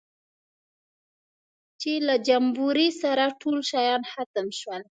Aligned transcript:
چې 1.81 1.91
له 2.07 2.15
جمبوري 2.27 2.89
سره 3.01 3.23
ټول 3.41 3.57
شیان 3.71 4.01
ختم 4.11 4.47
شول. 4.59 4.81